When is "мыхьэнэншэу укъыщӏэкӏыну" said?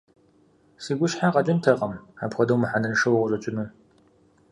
2.61-3.67